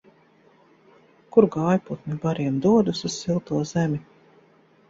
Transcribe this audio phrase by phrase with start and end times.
[1.35, 4.01] Kur gājputni bariem dodas un silto zemi?